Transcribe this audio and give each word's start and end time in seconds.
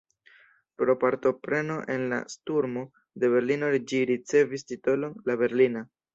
Pro 0.81 0.95
partopreno 1.03 1.75
en 1.97 2.05
la 2.13 2.19
sturmo 2.37 2.87
de 3.25 3.31
Berlino 3.35 3.71
ĝi 3.93 4.01
ricevis 4.15 4.67
titolon 4.75 5.15
«la 5.31 5.39
Berlina». 5.45 5.87